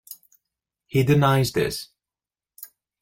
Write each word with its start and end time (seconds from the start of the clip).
He 0.87 1.03
denies 1.03 1.51
this. 1.51 1.89